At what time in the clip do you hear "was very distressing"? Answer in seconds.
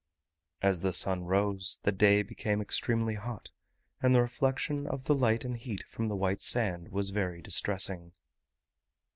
6.89-8.11